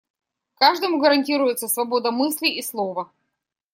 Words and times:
Каждому 0.55 0.97
гарантируется 0.99 1.67
свобода 1.67 2.09
мысли 2.09 2.47
и 2.47 2.63
слова. 2.63 3.11